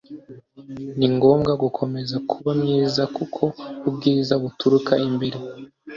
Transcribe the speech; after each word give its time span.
ni 0.97 1.07
ngombwa 1.15 1.51
gukomeza 1.63 2.15
kuba 2.29 2.51
mwiza 2.61 3.03
kuko 3.15 3.43
ubwiza 3.87 4.33
buturuka 4.43 4.93
imbere 5.07 5.37